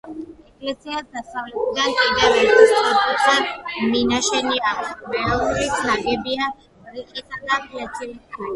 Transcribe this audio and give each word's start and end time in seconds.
ეკლესიას 0.69 1.03
დასავლეთიდან 1.17 1.93
კიდევ 1.97 2.37
ერთი 2.37 2.71
სწორკუთხა 2.71 3.35
მინაშენი 3.93 4.65
აქვს, 4.73 4.97
რომელიც 5.21 5.79
ნაგებია 5.91 6.51
რიყისა 6.97 7.43
და 7.47 7.65
ფლეთილი 7.71 8.15
ქვით. 8.21 8.47